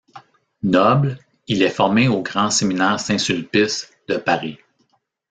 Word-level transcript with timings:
Noble, 0.63 1.19
il 1.47 1.61
est 1.61 1.69
formé 1.69 2.07
au 2.07 2.23
grand 2.23 2.49
séminaire 2.49 2.99
Saint-Sulpice 2.99 3.93
de 4.07 4.17
Paris. 4.17 4.57